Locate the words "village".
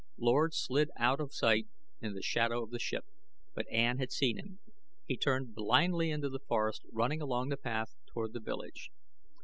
8.39-8.89